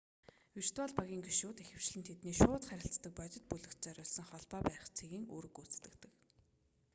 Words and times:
виртуал 0.57 0.91
багийн 0.99 1.25
гишүүд 1.27 1.57
ихэвчлэн 1.63 2.03
тэдний 2.09 2.35
шууд 2.41 2.63
харилцдаг 2.67 3.11
бодит 3.19 3.45
бүлэгт 3.47 3.79
зориулсан 3.85 4.25
холбоо 4.27 4.61
барих 4.65 4.85
цэгийн 4.97 5.25
үүрэг 5.33 5.53
гүйцэтгэдэг 5.57 6.11